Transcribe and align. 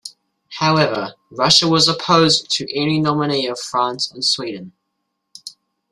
However, 0.57 1.13
Russia 1.29 1.67
was 1.67 1.87
opposed 1.87 2.49
to 2.53 2.65
any 2.75 2.99
nominee 2.99 3.45
of 3.45 3.59
France 3.59 4.09
and 4.11 4.25
Sweden. 4.25 4.71